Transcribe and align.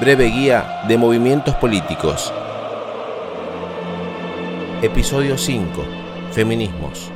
Breve 0.00 0.26
guía 0.26 0.82
de 0.86 0.96
movimientos 0.96 1.56
políticos. 1.56 2.32
Episodio 4.80 5.36
5. 5.36 5.84
Feminismos. 6.30 7.10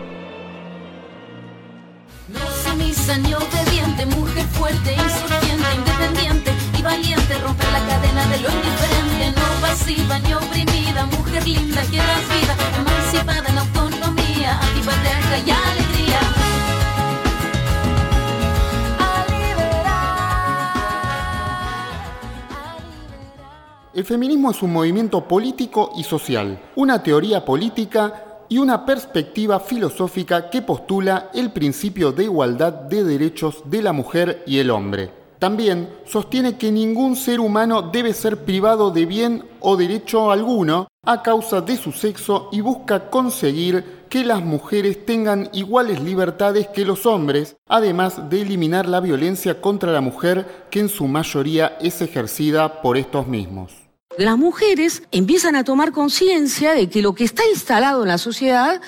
No 2.27 2.41
sumisa 2.65 3.19
ni 3.19 3.35
obediente, 3.35 4.05
mujer 4.07 4.45
fuerte, 4.47 4.95
insurgente, 4.95 5.69
independiente 5.77 6.51
y 6.77 6.83
valiente, 6.83 7.39
romper 7.39 7.71
la 7.71 7.87
cadena 7.87 8.27
de 8.27 8.41
lo 8.41 8.49
indiferente, 8.51 9.31
no 9.37 9.61
pasiva 9.61 10.19
ni 10.19 10.35
oprimida, 10.35 11.07
mujer 11.07 11.47
linda 11.47 11.83
que 11.83 11.99
da 11.99 12.19
vida, 12.35 12.52
El 24.03 24.09
feminismo 24.09 24.51
es 24.51 24.61
un 24.65 24.73
movimiento 24.73 25.29
político 25.29 25.93
y 25.97 26.03
social, 26.03 26.61
una 26.75 27.05
teoría 27.05 27.45
política 27.45 28.43
y 28.49 28.59
una 28.59 28.85
perspectiva 28.85 29.61
filosófica 29.61 30.51
que 30.51 30.61
postula 30.61 31.31
el 31.33 31.53
principio 31.53 32.11
de 32.11 32.25
igualdad 32.25 32.73
de 32.73 33.05
derechos 33.05 33.63
de 33.67 33.81
la 33.81 33.93
mujer 33.93 34.43
y 34.45 34.59
el 34.59 34.71
hombre. 34.71 35.13
También 35.39 35.89
sostiene 36.05 36.59
que 36.59 36.73
ningún 36.73 37.15
ser 37.15 37.39
humano 37.39 37.81
debe 37.93 38.13
ser 38.13 38.45
privado 38.45 38.91
de 38.91 39.07
bien 39.07 39.45
o 39.61 39.77
derecho 39.77 40.33
alguno 40.33 40.89
a 41.05 41.23
causa 41.23 41.61
de 41.61 41.77
su 41.77 41.93
sexo 41.93 42.49
y 42.51 42.61
busca 42.61 43.09
conseguir 43.09 44.03
que 44.09 44.25
las 44.25 44.43
mujeres 44.43 45.07
tengan 45.07 45.49
iguales 45.53 46.03
libertades 46.03 46.67
que 46.67 46.85
los 46.85 47.07
hombres, 47.07 47.57
además 47.69 48.29
de 48.29 48.43
eliminar 48.43 48.89
la 48.89 48.99
violencia 48.99 49.61
contra 49.61 49.93
la 49.93 50.01
mujer 50.01 50.67
que 50.71 50.81
en 50.81 50.89
su 50.89 51.07
mayoría 51.07 51.77
es 51.81 52.03
ejercida 52.03 52.83
por 52.83 52.97
estos 52.97 53.29
mismos. 53.29 53.82
Las 54.19 54.37
mujeres 54.37 55.03
empiezan 55.11 55.57
a 55.57 55.65
tomar 55.65 55.93
conciencia 55.93 56.73
de 56.73 56.89
que 56.89 57.01
lo 57.01 57.15
que 57.15 57.25
está 57.25 57.43
instalado 57.51 58.03
en 58.03 58.09
la 58.09 58.19
sociedad 58.19 58.81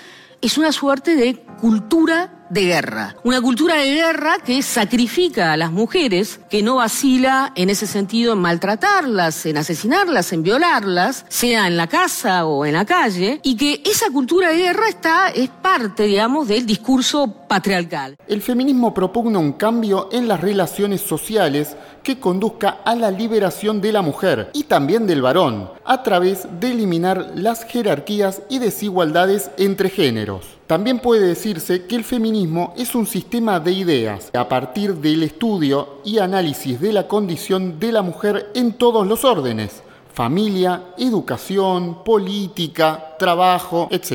es 0.43 0.59
una 0.59 0.71
suerte 0.71 1.17
de 1.17 1.37
cultura 1.61 2.44
de 2.51 2.65
guerra. 2.65 3.17
Una 3.25 3.41
cultura 3.41 3.77
de 3.77 3.95
guerra 3.95 4.37
que 4.45 4.63
sacrifica 4.63 5.53
a 5.53 5.57
las 5.57 5.73
mujeres, 5.73 6.41
que 6.51 6.63
no 6.63 6.77
vacila 6.77 7.53
en 7.55 7.71
ese 7.71 7.87
sentido 7.87 8.33
en 8.33 8.41
maltratarlas, 8.41 9.47
en 9.47 9.57
asesinarlas, 9.57 10.33
en 10.33 10.43
violarlas, 10.43 11.25
sea 11.29 11.67
en 11.67 11.77
la 11.77 11.87
casa 11.87 12.47
o 12.47 12.65
en 12.67 12.75
la 12.75 12.85
calle, 12.85 13.41
y 13.43 13.57
que 13.57 13.83
esa 13.85 14.11
cultura 14.11 14.51
de 14.51 14.59
guerra 14.59 14.89
está, 14.89 15.29
es 15.29 15.49
parte, 15.49 16.05
digamos, 16.05 16.49
del 16.49 16.67
discurso 16.67 17.27
patriarcal. 17.49 18.17
El 18.27 18.43
feminismo 18.43 18.95
propugna 18.95 19.39
un 19.39 19.53
cambio 19.53 20.09
en 20.13 20.29
las 20.29 20.41
relaciones 20.41 21.01
sociales 21.01 21.77
que 22.03 22.21
conduzca 22.21 22.81
a 22.85 22.95
la 22.95 23.11
liberación 23.11 23.81
de 23.81 23.93
la 23.93 24.03
mujer 24.03 24.51
y 24.53 24.65
también 24.65 25.07
del 25.07 25.23
varón, 25.23 25.71
a 25.85 26.03
través 26.03 26.47
de 26.61 26.73
eliminar 26.73 27.33
las 27.35 27.65
jerarquías 27.65 28.43
y 28.49 28.59
desigualdades 28.59 29.51
entre 29.57 29.89
géneros. 29.89 30.45
También 30.67 30.99
puede 30.99 31.27
decirse 31.27 31.87
que 31.87 31.95
el 31.95 32.05
feminismo 32.05 32.73
es 32.79 32.95
un 32.95 33.07
sistema 33.07 33.61
de 33.61 33.73
ideas 33.73 34.31
a 34.33 34.49
partir 34.49 34.95
del 34.95 35.23
estudio 35.23 36.01
y 36.05 36.21
análisis 36.21 36.81
de 36.81 36.93
la 36.93 37.07
condición 37.07 37.79
de 37.79 37.93
la 37.93 38.01
mujer 38.01 38.51
en 38.55 38.73
todos 38.79 39.07
los 39.07 39.27
órdenes, 39.27 39.83
familia, 40.15 40.95
educación, 40.97 42.03
política, 42.03 43.15
trabajo, 43.19 43.89
etc. 43.91 44.11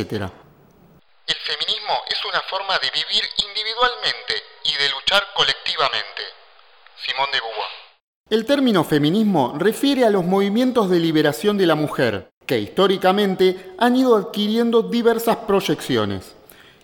El 1.27 1.35
feminismo 1.35 1.93
es 2.09 2.25
una 2.25 2.41
forma 2.49 2.79
de 2.79 2.89
vivir 2.95 3.23
individualmente 3.47 4.33
y 4.63 4.73
de 4.73 4.89
luchar 4.89 5.27
colectivamente. 5.35 6.23
Simón 7.05 7.29
de 7.31 7.39
Beauvoir. 7.41 7.69
El 8.31 8.45
término 8.47 8.83
feminismo 8.83 9.53
refiere 9.55 10.03
a 10.03 10.09
los 10.09 10.25
movimientos 10.25 10.89
de 10.89 10.99
liberación 10.99 11.59
de 11.59 11.67
la 11.67 11.75
mujer, 11.75 12.31
que 12.47 12.57
históricamente 12.57 13.73
han 13.77 13.95
ido 13.95 14.15
adquiriendo 14.15 14.81
diversas 14.81 15.37
proyecciones. 15.37 16.38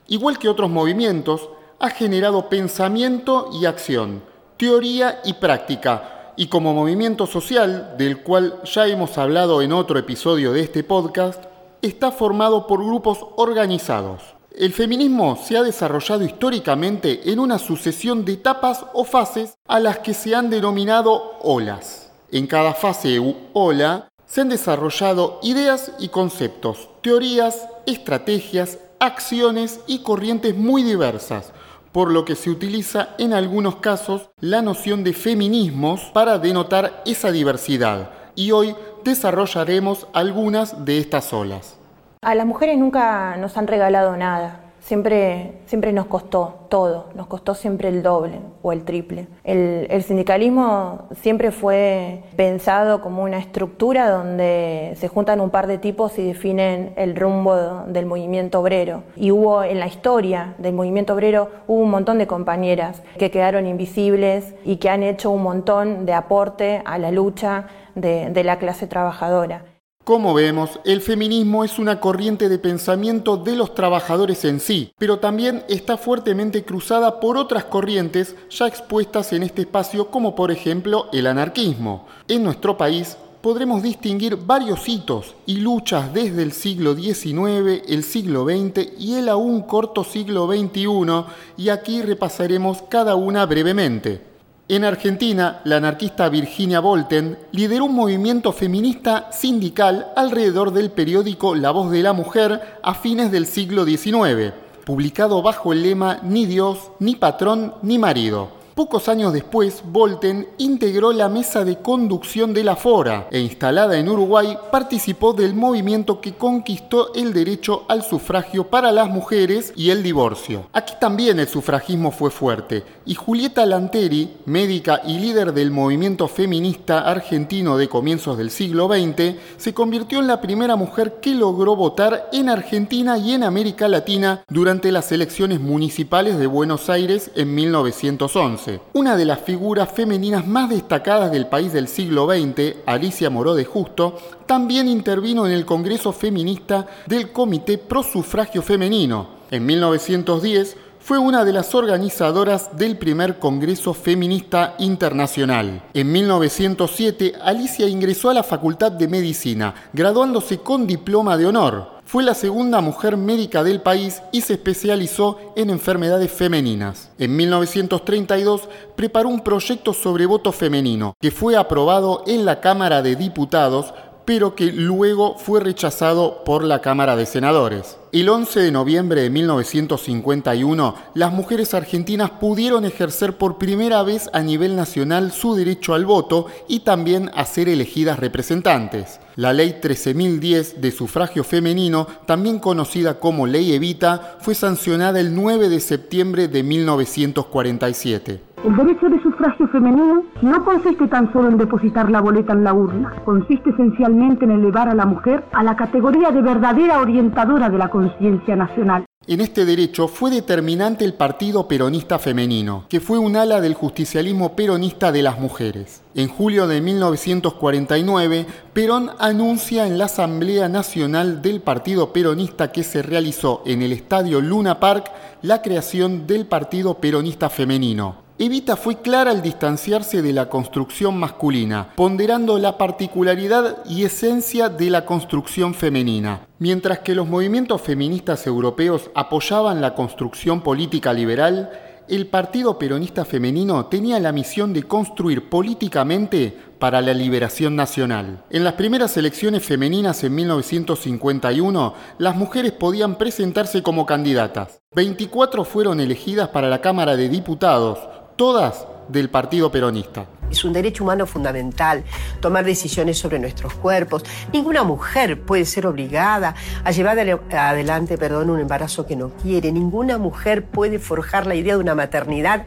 Igual 0.08 0.38
que 0.38 0.50
otros 0.50 0.70
movimientos, 0.70 1.50
ha 1.80 1.90
generado 1.90 2.48
pensamiento 2.48 3.50
y 3.54 3.66
acción, 3.66 4.24
teoría 4.58 5.22
y 5.26 5.34
práctica, 5.34 6.34
y 6.38 6.48
como 6.48 6.74
movimiento 6.74 7.28
social, 7.28 7.96
del 7.98 8.22
cual 8.22 8.62
ya 8.64 8.88
hemos 8.88 9.18
hablado 9.18 9.62
en 9.62 9.72
otro 9.72 9.98
episodio 9.98 10.54
de 10.54 10.62
este 10.62 10.84
podcast, 10.84 11.44
está 11.82 12.12
formado 12.12 12.68
por 12.68 12.84
grupos 12.84 13.20
organizados. 13.38 14.22
El 14.58 14.74
feminismo 14.74 15.38
se 15.38 15.58
ha 15.58 15.64
desarrollado 15.64 16.24
históricamente 16.24 17.32
en 17.32 17.40
una 17.40 17.60
sucesión 17.60 18.24
de 18.24 18.34
etapas 18.34 18.86
o 18.94 19.04
fases 19.04 19.58
a 19.68 19.80
las 19.80 20.00
que 20.00 20.14
se 20.14 20.34
han 20.34 20.50
denominado 20.50 21.34
olas. 21.42 22.12
En 22.32 22.48
cada 22.48 22.74
fase 22.74 23.20
u 23.20 23.36
ola 23.54 24.08
se 24.26 24.42
han 24.42 24.50
desarrollado 24.50 25.40
ideas 25.44 25.92
y 26.00 26.08
conceptos, 26.08 26.90
teorías, 27.02 27.68
estrategias, 27.86 28.80
acciones 29.06 29.80
y 29.88 30.00
corrientes 30.00 30.56
muy 30.56 30.84
diversas, 30.84 31.54
por 31.92 32.12
lo 32.12 32.26
que 32.26 32.36
se 32.36 32.50
utiliza 32.50 33.10
en 33.18 33.34
algunos 33.34 33.78
casos 33.78 34.30
la 34.40 34.62
noción 34.62 35.04
de 35.04 35.14
feminismos 35.14 36.02
para 36.14 36.40
denotar 36.40 37.02
esa 37.06 37.32
diversidad. 37.32 38.10
Y 38.36 38.52
hoy 38.52 38.76
desarrollaremos 39.04 40.08
algunas 40.12 40.84
de 40.84 40.98
estas 40.98 41.32
olas. 41.32 41.78
A 42.22 42.36
las 42.36 42.46
mujeres 42.46 42.78
nunca 42.78 43.38
nos 43.38 43.56
han 43.56 43.68
regalado 43.68 44.18
nada. 44.18 44.65
Siempre, 44.86 45.54
siempre 45.66 45.92
nos 45.94 46.06
costó 46.06 46.68
todo, 46.70 47.08
nos 47.16 47.26
costó 47.26 47.56
siempre 47.56 47.90
el 47.90 48.04
doble 48.04 48.40
o 48.62 48.72
el 48.72 48.84
triple. 48.84 49.28
El, 49.44 50.04
sindicalismo 50.04 51.10
siempre 51.20 51.50
fue 51.50 52.22
pensado 52.36 53.02
como 53.02 53.24
una 53.24 53.40
estructura 53.40 54.12
donde 54.12 54.94
se 54.98 55.08
juntan 55.08 55.42
un 55.42 55.50
par 55.50 55.66
de 55.66 55.80
tipos 55.80 56.20
y 56.20 56.28
definen 56.28 56.94
el 56.98 57.16
rumbo 57.16 57.56
del 57.88 58.06
movimiento 58.06 58.60
obrero. 58.60 59.02
Y 59.16 59.32
hubo 59.32 59.64
en 59.64 59.80
la 59.80 59.88
historia 59.88 60.54
del 60.60 60.76
movimiento 60.76 61.16
obrero 61.16 61.50
hubo 61.66 61.82
un 61.82 61.90
montón 61.90 62.20
de 62.20 62.28
compañeras 62.28 63.02
que 63.18 63.32
quedaron 63.32 63.66
invisibles 63.66 64.54
y 64.66 64.76
que 64.76 64.92
han 64.92 65.02
hecho 65.02 65.32
un 65.32 65.42
montón 65.42 66.06
de 66.06 66.14
aporte 66.14 66.84
a 66.86 67.00
la 67.00 67.10
lucha 67.10 67.70
de 67.96 68.44
la 68.44 68.60
clase 68.60 68.86
trabajadora. 68.86 69.64
Como 70.06 70.36
vemos, 70.36 70.80
el 70.84 71.02
feminismo 71.02 71.64
es 71.64 71.80
una 71.80 72.00
corriente 72.00 72.48
de 72.48 72.60
pensamiento 72.60 73.38
de 73.38 73.56
los 73.56 73.74
trabajadores 73.74 74.46
en 74.46 74.60
sí, 74.60 74.94
pero 75.00 75.18
también 75.18 75.64
está 75.68 75.98
fuertemente 75.98 76.64
cruzada 76.64 77.20
por 77.20 77.38
otras 77.38 77.64
corrientes 77.64 78.36
ya 78.52 78.68
expuestas 78.68 79.34
en 79.34 79.42
este 79.42 79.64
espacio, 79.64 80.12
como 80.12 80.36
por 80.36 80.52
ejemplo 80.52 81.08
el 81.12 81.26
anarquismo. 81.26 82.06
En 82.28 82.44
nuestro 82.44 82.78
país 82.78 83.18
podremos 83.42 83.82
distinguir 83.82 84.36
varios 84.36 84.88
hitos 84.88 85.34
y 85.48 85.56
luchas 85.58 86.14
desde 86.14 86.44
el 86.44 86.52
siglo 86.52 86.94
XIX, 86.94 87.82
el 87.88 88.04
siglo 88.04 88.46
XX 88.46 89.00
y 89.00 89.16
el 89.16 89.28
aún 89.28 89.64
corto 89.64 90.04
siglo 90.04 90.46
XXI, 90.46 91.24
y 91.58 91.70
aquí 91.70 92.04
repasaremos 92.04 92.84
cada 92.84 93.16
una 93.16 93.44
brevemente. 93.48 94.35
En 94.68 94.84
Argentina, 94.84 95.62
la 95.64 95.78
anarquista 95.78 96.28
Virginia 96.28 96.80
Volten 96.80 97.38
lideró 97.52 97.86
un 97.86 97.94
movimiento 97.94 98.52
feminista 98.52 99.32
sindical 99.32 100.12
alrededor 100.16 100.74
del 100.74 100.90
periódico 100.90 101.54
La 101.54 101.70
Voz 101.70 101.92
de 101.92 102.02
la 102.02 102.14
Mujer 102.14 102.80
a 102.82 102.96
fines 102.96 103.32
del 103.32 103.46
siglo 103.46 103.86
XIX, 103.86 104.54
publicado 104.84 105.44
bajo 105.44 105.72
el 105.72 105.84
lema 105.84 106.20
Ni 106.24 106.48
Dios, 106.48 106.80
ni 106.98 107.16
patrón, 107.16 107.76
ni 107.84 108.00
marido. 108.00 108.50
Pocos 108.76 109.08
años 109.08 109.32
después, 109.32 109.84
Volten 109.86 110.50
integró 110.58 111.14
la 111.14 111.30
mesa 111.30 111.64
de 111.64 111.78
conducción 111.78 112.54
de 112.54 112.66
la 112.66 112.76
Fora 112.76 113.30
e 113.32 113.40
instalada 113.40 113.98
en 113.98 114.10
Uruguay 114.10 114.58
participó 114.70 115.32
del 115.32 115.54
movimiento 115.54 116.20
que 116.20 116.34
conquistó 116.34 117.14
el 117.14 117.32
derecho 117.32 117.86
al 117.88 118.04
sufragio 118.04 118.68
para 118.68 118.92
las 118.92 119.10
mujeres 119.10 119.72
y 119.78 119.92
el 119.92 120.04
divorcio. 120.04 120.68
Aquí 120.74 120.94
también 121.00 121.40
el 121.40 121.48
sufragismo 121.48 122.12
fue 122.12 122.32
fuerte 122.32 122.84
y 123.06 123.16
Julieta 123.16 123.66
Lanteri, 123.66 124.40
médica 124.46 125.02
y 125.06 125.20
líder 125.20 125.54
del 125.54 125.72
movimiento 125.72 126.28
feminista 126.28 127.00
argentino 127.00 127.78
de 127.78 127.88
comienzos 127.88 128.38
del 128.38 128.52
siglo 128.52 128.90
XX, 128.90 129.36
se 129.56 129.74
convirtió 129.74 130.20
en 130.20 130.28
la 130.28 130.42
primera 130.42 130.76
mujer 130.76 131.22
que 131.22 131.34
logró 131.34 131.78
votar 131.78 132.30
en 132.34 132.50
Argentina 132.50 133.18
y 133.18 133.32
en 133.32 133.44
América 133.44 133.88
Latina 133.88 134.44
durante 134.50 134.92
las 134.92 135.14
elecciones 135.14 135.62
municipales 135.62 136.38
de 136.38 136.48
Buenos 136.48 136.90
Aires 136.90 137.32
en 137.36 137.56
1911. 137.56 138.65
Una 138.94 139.16
de 139.16 139.26
las 139.26 139.40
figuras 139.40 139.92
femeninas 139.92 140.48
más 140.48 140.70
destacadas 140.70 141.32
del 141.32 141.48
país 141.48 141.74
del 141.74 141.88
siglo 141.88 142.28
XX, 142.28 142.78
Alicia 142.86 143.30
Moró 143.30 143.56
de 143.56 143.66
Justo, 143.66 144.18
también 144.46 144.88
intervino 144.88 145.46
en 145.46 145.52
el 145.52 145.66
Congreso 145.66 146.12
Feminista 146.12 146.88
del 147.06 147.32
Comité 147.32 147.78
Pro 147.78 148.04
Sufragio 148.04 148.62
Femenino. 148.62 149.28
En 149.52 149.66
1910 149.66 150.78
fue 151.00 151.20
una 151.20 151.46
de 151.46 151.54
las 151.54 151.76
organizadoras 151.76 152.76
del 152.78 152.98
primer 152.98 153.38
Congreso 153.38 153.94
Feminista 153.94 154.74
Internacional. 154.80 155.84
En 155.94 156.12
1907, 156.12 157.34
Alicia 157.44 157.88
ingresó 157.88 158.32
a 158.32 158.34
la 158.34 158.42
Facultad 158.42 158.92
de 158.92 159.08
Medicina, 159.08 159.76
graduándose 159.94 160.58
con 160.60 160.88
diploma 160.88 161.38
de 161.38 161.46
honor. 161.46 161.95
Fue 162.08 162.24
la 162.24 162.36
segunda 162.36 162.82
mujer 162.82 163.18
médica 163.18 163.64
del 163.64 163.82
país 163.82 164.22
y 164.32 164.42
se 164.42 164.54
especializó 164.54 165.40
en 165.56 165.72
enfermedades 165.72 166.32
femeninas. 166.32 167.10
En 167.18 167.36
1932 167.36 168.70
preparó 168.96 169.30
un 169.30 169.40
proyecto 169.40 169.92
sobre 169.92 170.28
voto 170.28 170.52
femenino 170.52 171.16
que 171.20 171.32
fue 171.32 171.58
aprobado 171.58 172.24
en 172.28 172.46
la 172.46 172.62
Cámara 172.62 173.02
de 173.02 173.16
Diputados 173.16 173.92
pero 174.26 174.56
que 174.56 174.72
luego 174.72 175.38
fue 175.38 175.60
rechazado 175.60 176.44
por 176.44 176.64
la 176.64 176.82
Cámara 176.82 177.16
de 177.16 177.26
Senadores. 177.26 177.98
El 178.12 178.30
11 178.30 178.62
de 178.62 178.72
noviembre 178.72 179.22
de 179.22 179.30
1951, 179.30 180.96
las 181.14 181.34
mujeres 181.34 181.74
argentinas 181.74 182.32
pudieron 182.32 182.86
ejercer 182.86 183.38
por 183.38 183.58
primera 183.58 184.04
vez 184.04 184.30
a 184.34 184.42
nivel 184.42 184.76
nacional 184.76 185.32
su 185.32 185.54
derecho 185.54 185.94
al 185.94 186.06
voto 186.06 186.48
y 186.68 186.80
también 186.80 187.30
a 187.36 187.46
ser 187.46 187.68
elegidas 187.68 188.18
representantes. 188.18 189.20
La 189.36 189.52
ley 189.52 189.80
13.010 189.82 190.76
de 190.76 190.92
sufragio 190.92 191.44
femenino, 191.44 192.08
también 192.26 192.60
conocida 192.60 193.20
como 193.20 193.48
Ley 193.48 193.74
Evita, 193.74 194.38
fue 194.40 194.56
sancionada 194.56 195.20
el 195.20 195.36
9 195.36 195.68
de 195.68 195.82
septiembre 195.82 196.48
de 196.48 196.64
1947. 196.64 198.55
El 198.66 198.76
derecho 198.76 199.10
de 199.10 199.22
sufragio 199.22 199.68
femenino 199.68 200.24
no 200.42 200.66
consiste 200.66 201.08
tan 201.08 201.32
solo 201.32 201.50
en 201.50 201.58
depositar 201.60 202.10
la 202.10 202.20
boleta 202.20 202.54
en 202.54 202.64
la 202.64 202.74
urna, 202.74 203.14
consiste 203.24 203.70
esencialmente 203.70 204.46
en 204.46 204.52
elevar 204.52 204.90
a 204.90 204.96
la 204.96 205.06
mujer 205.06 205.44
a 205.54 205.64
la 205.64 205.76
categoría 205.76 206.32
de 206.32 206.42
verdadera 206.42 207.00
orientadora 207.00 207.70
de 207.70 207.78
la 207.78 207.90
conciencia 207.90 208.56
nacional. 208.56 209.06
En 209.28 209.42
este 209.42 209.66
derecho 209.66 210.08
fue 210.08 210.32
determinante 210.32 211.06
el 211.06 211.14
Partido 211.14 211.68
Peronista 211.68 212.18
Femenino, 212.18 212.86
que 212.90 213.00
fue 213.00 213.20
un 213.20 213.36
ala 213.36 213.62
del 213.62 213.76
justicialismo 213.76 214.56
peronista 214.56 215.12
de 215.12 215.22
las 215.22 215.40
mujeres. 215.40 216.02
En 216.16 216.28
julio 216.28 216.68
de 216.68 216.82
1949, 216.82 218.48
Perón 218.74 219.12
anuncia 219.20 219.86
en 219.86 220.00
la 220.00 220.06
Asamblea 220.06 220.70
Nacional 220.70 221.44
del 221.44 221.62
Partido 221.62 222.12
Peronista 222.12 222.72
que 222.72 222.84
se 222.84 223.04
realizó 223.04 223.62
en 223.68 223.84
el 223.84 223.92
Estadio 223.92 224.42
Luna 224.42 224.80
Park 224.80 225.12
la 225.44 225.62
creación 225.62 226.26
del 226.26 226.48
Partido 226.48 226.96
Peronista 226.96 227.50
Femenino, 227.50 228.25
Evita 228.38 228.76
fue 228.76 228.98
clara 229.00 229.32
al 229.32 229.42
distanciarse 229.42 230.22
de 230.22 230.34
la 230.34 230.50
construcción 230.50 231.18
masculina, 231.18 231.94
ponderando 231.96 232.60
la 232.60 232.78
particularidad 232.78 233.78
y 233.86 234.04
esencia 234.04 234.68
de 234.68 234.90
la 234.90 235.06
construcción 235.06 235.74
femenina. 235.74 236.46
Mientras 236.60 237.00
que 237.00 237.16
los 237.16 237.30
movimientos 237.30 237.82
feministas 237.82 238.46
europeos 238.46 239.10
apoyaban 239.16 239.80
la 239.80 239.96
construcción 239.96 240.60
política 240.60 241.14
liberal, 241.14 241.70
el 242.10 242.28
Partido 242.28 242.78
Peronista 242.78 243.24
Femenino 243.24 243.86
tenía 243.86 244.20
la 244.20 244.34
misión 244.34 244.74
de 244.74 244.84
construir 244.84 245.50
políticamente 245.50 246.56
para 246.78 247.02
la 247.02 247.14
liberación 247.14 247.76
nacional. 247.76 248.44
En 248.50 248.64
las 248.64 248.74
primeras 248.74 249.16
elecciones 249.18 249.64
femeninas 249.64 250.24
en 250.24 250.36
1951, 250.36 251.94
las 252.20 252.36
mujeres 252.36 252.74
podían 252.74 253.18
presentarse 253.18 253.82
como 253.82 254.06
candidatas. 254.06 254.82
24 254.94 255.64
fueron 255.64 256.00
elegidas 256.00 256.50
para 256.50 256.70
la 256.70 256.82
Cámara 256.82 257.16
de 257.16 257.28
Diputados, 257.28 257.98
todas 258.36 258.88
del 259.08 259.30
Partido 259.30 259.72
Peronista. 259.72 260.26
Es 260.50 260.64
un 260.64 260.74
derecho 260.74 261.04
humano 261.04 261.26
fundamental 261.26 262.04
tomar 262.40 262.66
decisiones 262.66 263.18
sobre 263.18 263.40
nuestros 263.40 263.74
cuerpos. 263.74 264.24
Ninguna 264.54 264.84
mujer 264.84 265.42
puede 265.42 265.66
ser 265.66 265.88
obligada 265.88 266.56
a 266.84 266.92
llevar 266.92 267.18
adelante 267.20 268.18
perdón, 268.18 268.50
un 268.50 268.60
embarazo 268.60 269.06
que 269.06 269.16
no 269.16 269.30
quiere. 269.30 269.72
Ninguna 269.72 270.18
mujer 270.18 270.66
puede 270.66 271.00
forjar 271.00 271.48
la 271.48 271.56
idea 271.56 271.76
de 271.76 271.80
una 271.80 271.96
maternidad 271.96 272.66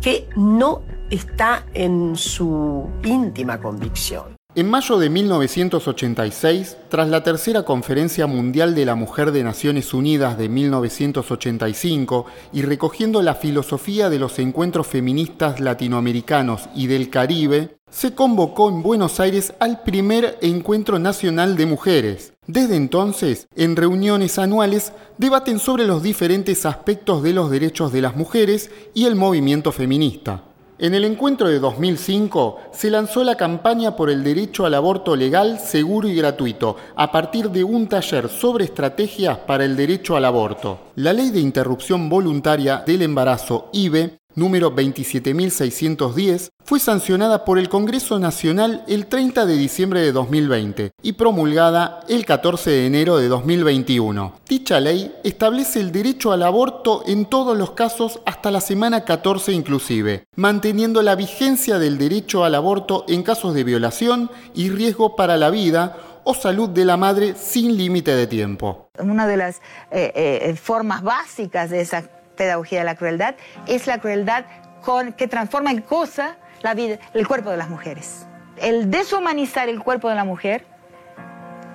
que 0.00 0.28
no 0.36 0.82
está 1.10 1.64
en 1.74 2.16
su 2.16 2.88
íntima 3.04 3.60
convicción. 3.60 4.39
En 4.56 4.68
mayo 4.68 4.98
de 4.98 5.10
1986, 5.10 6.76
tras 6.88 7.08
la 7.08 7.22
tercera 7.22 7.62
Conferencia 7.62 8.26
Mundial 8.26 8.74
de 8.74 8.84
la 8.84 8.96
Mujer 8.96 9.30
de 9.30 9.44
Naciones 9.44 9.94
Unidas 9.94 10.36
de 10.36 10.48
1985 10.48 12.26
y 12.52 12.62
recogiendo 12.62 13.22
la 13.22 13.36
filosofía 13.36 14.10
de 14.10 14.18
los 14.18 14.40
encuentros 14.40 14.88
feministas 14.88 15.60
latinoamericanos 15.60 16.68
y 16.74 16.88
del 16.88 17.10
Caribe, 17.10 17.76
se 17.92 18.16
convocó 18.16 18.68
en 18.70 18.82
Buenos 18.82 19.20
Aires 19.20 19.54
al 19.60 19.84
primer 19.84 20.36
Encuentro 20.42 20.98
Nacional 20.98 21.56
de 21.56 21.66
Mujeres. 21.66 22.32
Desde 22.48 22.74
entonces, 22.74 23.46
en 23.54 23.76
reuniones 23.76 24.36
anuales, 24.36 24.92
debaten 25.16 25.60
sobre 25.60 25.86
los 25.86 26.02
diferentes 26.02 26.66
aspectos 26.66 27.22
de 27.22 27.34
los 27.34 27.52
derechos 27.52 27.92
de 27.92 28.02
las 28.02 28.16
mujeres 28.16 28.72
y 28.94 29.04
el 29.04 29.14
movimiento 29.14 29.70
feminista. 29.70 30.42
En 30.82 30.94
el 30.94 31.04
encuentro 31.04 31.46
de 31.46 31.58
2005 31.58 32.58
se 32.72 32.88
lanzó 32.88 33.22
la 33.22 33.36
campaña 33.36 33.96
por 33.96 34.08
el 34.08 34.24
derecho 34.24 34.64
al 34.64 34.72
aborto 34.72 35.14
legal, 35.14 35.58
seguro 35.58 36.08
y 36.08 36.14
gratuito, 36.14 36.74
a 36.96 37.12
partir 37.12 37.50
de 37.50 37.62
un 37.62 37.86
taller 37.86 38.30
sobre 38.30 38.64
estrategias 38.64 39.36
para 39.40 39.66
el 39.66 39.76
derecho 39.76 40.16
al 40.16 40.24
aborto. 40.24 40.78
La 40.94 41.12
ley 41.12 41.28
de 41.32 41.40
interrupción 41.40 42.08
voluntaria 42.08 42.82
del 42.86 43.02
embarazo 43.02 43.68
IBE 43.74 44.19
número 44.34 44.70
27610, 44.70 46.50
fue 46.64 46.78
sancionada 46.78 47.44
por 47.44 47.58
el 47.58 47.68
Congreso 47.68 48.18
Nacional 48.18 48.84
el 48.86 49.06
30 49.06 49.46
de 49.46 49.56
diciembre 49.56 50.00
de 50.00 50.12
2020 50.12 50.92
y 51.02 51.12
promulgada 51.14 52.00
el 52.08 52.24
14 52.24 52.70
de 52.70 52.86
enero 52.86 53.16
de 53.16 53.28
2021. 53.28 54.34
Dicha 54.48 54.80
ley 54.80 55.14
establece 55.24 55.80
el 55.80 55.92
derecho 55.92 56.32
al 56.32 56.42
aborto 56.42 57.02
en 57.06 57.26
todos 57.26 57.56
los 57.56 57.72
casos 57.72 58.20
hasta 58.26 58.50
la 58.50 58.60
semana 58.60 59.04
14 59.04 59.52
inclusive, 59.52 60.24
manteniendo 60.36 61.02
la 61.02 61.16
vigencia 61.16 61.78
del 61.78 61.98
derecho 61.98 62.44
al 62.44 62.54
aborto 62.54 63.04
en 63.08 63.22
casos 63.22 63.54
de 63.54 63.64
violación 63.64 64.30
y 64.54 64.70
riesgo 64.70 65.16
para 65.16 65.36
la 65.36 65.50
vida 65.50 65.96
o 66.24 66.34
salud 66.34 66.68
de 66.68 66.84
la 66.84 66.96
madre 66.96 67.34
sin 67.34 67.76
límite 67.76 68.14
de 68.14 68.26
tiempo. 68.26 68.90
Una 68.98 69.26
de 69.26 69.36
las 69.36 69.56
eh, 69.90 70.12
eh, 70.14 70.54
formas 70.56 71.02
básicas 71.02 71.70
de 71.70 71.80
esa 71.80 72.19
pedagogía 72.40 72.78
de 72.78 72.86
la 72.86 72.94
crueldad, 72.94 73.34
es 73.66 73.86
la 73.86 73.98
crueldad 73.98 74.46
con, 74.80 75.12
que 75.12 75.28
transforma 75.28 75.70
en 75.72 75.82
cosa 75.82 76.36
la 76.62 76.72
vida, 76.72 76.98
el 77.12 77.28
cuerpo 77.28 77.50
de 77.50 77.58
las 77.58 77.68
mujeres. 77.68 78.26
El 78.56 78.90
deshumanizar 78.90 79.68
el 79.68 79.82
cuerpo 79.82 80.08
de 80.08 80.14
la 80.14 80.24
mujer 80.24 80.64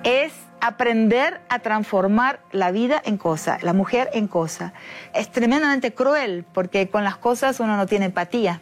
es 0.02 0.32
aprender 0.60 1.40
a 1.48 1.60
transformar 1.60 2.40
la 2.50 2.72
vida 2.72 3.00
en 3.04 3.16
cosa, 3.16 3.58
la 3.62 3.74
mujer 3.74 4.10
en 4.12 4.26
cosa. 4.26 4.72
Es 5.14 5.30
tremendamente 5.30 5.94
cruel 5.94 6.44
porque 6.52 6.88
con 6.88 7.04
las 7.04 7.16
cosas 7.16 7.60
uno 7.60 7.76
no 7.76 7.86
tiene 7.86 8.06
empatía. 8.06 8.60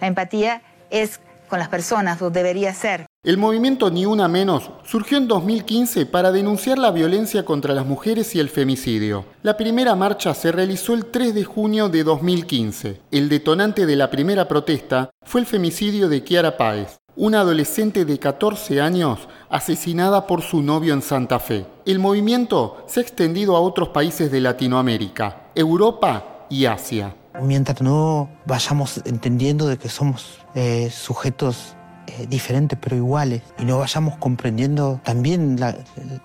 La 0.00 0.08
empatía 0.08 0.62
es 0.90 1.20
con 1.48 1.60
las 1.60 1.68
personas, 1.68 2.20
o 2.22 2.30
debería 2.30 2.74
ser. 2.74 3.06
El 3.22 3.36
movimiento 3.36 3.90
Ni 3.90 4.06
Una 4.06 4.28
Menos 4.28 4.70
surgió 4.82 5.18
en 5.18 5.28
2015 5.28 6.06
para 6.06 6.32
denunciar 6.32 6.78
la 6.78 6.90
violencia 6.90 7.44
contra 7.44 7.74
las 7.74 7.84
mujeres 7.84 8.34
y 8.34 8.40
el 8.40 8.48
femicidio. 8.48 9.26
La 9.42 9.58
primera 9.58 9.94
marcha 9.94 10.32
se 10.32 10.50
realizó 10.50 10.94
el 10.94 11.04
3 11.04 11.34
de 11.34 11.44
junio 11.44 11.90
de 11.90 12.02
2015. 12.02 13.02
El 13.10 13.28
detonante 13.28 13.84
de 13.84 13.94
la 13.96 14.08
primera 14.08 14.48
protesta 14.48 15.10
fue 15.22 15.42
el 15.42 15.46
femicidio 15.46 16.08
de 16.08 16.24
Kiara 16.24 16.56
Páez, 16.56 17.00
una 17.14 17.40
adolescente 17.40 18.06
de 18.06 18.18
14 18.18 18.80
años 18.80 19.28
asesinada 19.50 20.26
por 20.26 20.40
su 20.40 20.62
novio 20.62 20.94
en 20.94 21.02
Santa 21.02 21.40
Fe. 21.40 21.66
El 21.84 21.98
movimiento 21.98 22.86
se 22.86 23.00
ha 23.00 23.02
extendido 23.02 23.54
a 23.54 23.60
otros 23.60 23.90
países 23.90 24.30
de 24.32 24.40
Latinoamérica, 24.40 25.50
Europa 25.54 26.46
y 26.48 26.64
Asia. 26.64 27.14
Mientras 27.42 27.82
no 27.82 28.30
vayamos 28.46 29.02
entendiendo 29.04 29.66
de 29.66 29.76
que 29.76 29.90
somos 29.90 30.38
eh, 30.54 30.90
sujetos 30.90 31.76
eh, 32.06 32.26
diferentes 32.28 32.78
pero 32.80 32.96
iguales 32.96 33.42
y 33.58 33.64
no 33.64 33.78
vayamos 33.78 34.16
comprendiendo 34.16 35.00
también 35.04 35.58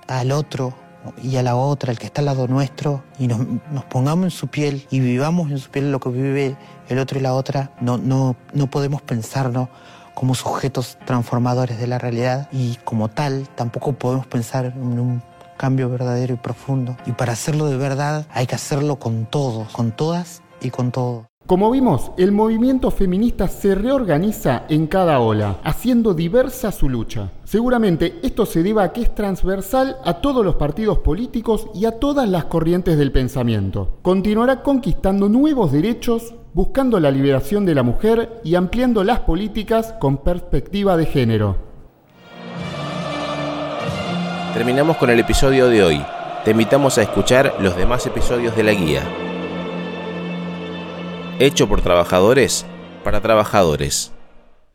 al 0.08 0.32
otro 0.32 0.74
y 1.22 1.36
a 1.36 1.44
la 1.44 1.56
otra, 1.56 1.92
el 1.92 2.00
que 2.00 2.08
está 2.08 2.22
al 2.22 2.26
lado 2.26 2.48
nuestro, 2.48 3.04
y 3.20 3.28
nos, 3.28 3.40
pongamos 3.90 4.26
en 4.26 4.32
su 4.32 4.48
piel 4.48 4.88
y 4.90 5.00
vivamos 5.00 5.52
en 5.52 5.60
su 5.60 5.70
piel 5.70 5.92
lo 5.92 6.00
que 6.00 6.10
vive 6.10 6.56
el 6.90 7.00
otro 7.00 7.20
y 7.20 7.22
la 7.22 7.34
otra, 7.34 7.72
no, 7.80 7.98
no, 7.98 8.36
no 8.54 8.68
podemos 8.68 9.02
pensarnos 9.02 9.70
como 10.14 10.34
sujetos 10.34 10.98
transformadores 11.06 11.78
de 11.78 11.88
la 11.88 12.00
realidad 12.00 12.48
y 12.52 12.78
como 12.84 13.10
tal 13.10 13.48
tampoco 13.56 13.94
podemos 13.94 14.26
pensar 14.26 14.66
en 14.66 15.00
un 15.00 15.22
cambio 15.58 15.90
verdadero 15.90 16.34
y 16.34 16.38
profundo. 16.38 16.98
Y 17.06 17.12
para 17.12 17.34
hacerlo 17.34 17.68
de 17.68 17.78
verdad 17.78 18.26
hay 18.32 18.48
que 18.48 18.56
hacerlo 18.56 18.98
con 18.98 19.26
todos, 19.26 19.70
con 19.72 19.92
todas 19.92 20.42
y 20.62 20.70
con 20.70 20.92
todo. 20.92 21.28
Como 21.46 21.70
vimos, 21.70 22.12
el 22.18 22.32
movimiento 22.32 22.90
feminista 22.90 23.48
se 23.48 23.76
reorganiza 23.76 24.64
en 24.68 24.88
cada 24.88 25.20
ola, 25.20 25.58
haciendo 25.64 26.16
diversa 26.16 26.72
su 26.72 26.90
lucha. 26.90 27.30
Seguramente 27.44 28.16
esto 28.24 28.48
se 28.48 28.64
deba 28.64 28.82
a 28.82 28.92
que 28.92 29.04
es 29.04 29.14
transversal 29.14 29.98
a 30.04 30.16
todos 30.22 30.44
los 30.44 30.56
partidos 30.56 30.98
políticos 31.00 31.68
y 31.76 31.86
a 31.86 32.00
todas 32.00 32.28
las 32.28 32.46
corrientes 32.46 32.98
del 32.98 33.12
pensamiento. 33.12 34.00
Continuará 34.02 34.64
conquistando 34.64 35.30
nuevos 35.30 35.72
derechos, 35.72 36.34
buscando 36.56 37.00
la 37.00 37.12
liberación 37.12 37.64
de 37.64 37.76
la 37.76 37.84
mujer 37.84 38.42
y 38.44 38.56
ampliando 38.56 39.04
las 39.04 39.20
políticas 39.20 39.94
con 40.00 40.18
perspectiva 40.18 40.98
de 40.98 41.06
género. 41.06 41.58
Terminamos 44.56 44.98
con 44.98 45.12
el 45.12 45.20
episodio 45.20 45.68
de 45.68 45.84
hoy. 45.84 46.02
Te 46.44 46.52
invitamos 46.52 46.98
a 46.98 47.04
escuchar 47.04 47.54
los 47.60 47.78
demás 47.78 48.08
episodios 48.08 48.56
de 48.56 48.64
la 48.64 48.72
guía 48.72 49.25
hecho 51.40 51.68
por 51.68 51.82
trabajadores 51.82 52.66
para 53.04 53.22
trabajadores. 53.22 54.15